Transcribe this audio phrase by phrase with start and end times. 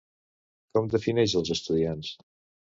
[0.77, 2.11] Com defineix els estudiants?